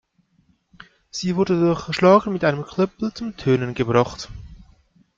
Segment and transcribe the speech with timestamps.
[1.11, 4.29] Sie wurde durch Schlagen mit einem Klöppel zum Tönen gebracht.